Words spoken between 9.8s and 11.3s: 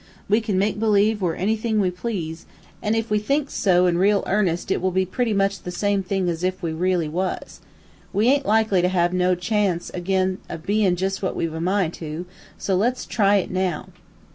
ag'in of being jus'